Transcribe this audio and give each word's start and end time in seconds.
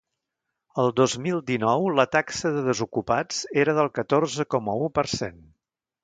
El 0.83 0.87
dos 0.99 1.13
mil 1.25 1.41
dinou 1.49 1.83
la 1.99 2.05
taxa 2.15 2.51
de 2.55 2.63
desocupats 2.67 3.41
era 3.65 3.75
del 3.81 3.91
catorze 3.99 4.47
coma 4.55 4.79
u 4.87 4.89
per 4.97 5.05
cent. 5.13 5.37